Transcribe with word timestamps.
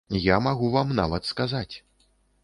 Я 0.21 0.37
магу 0.45 0.69
вам 0.75 0.93
нават 0.99 1.29
сказаць. 1.33 1.75